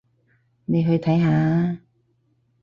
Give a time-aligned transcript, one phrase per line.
[0.65, 1.77] 你去睇下吖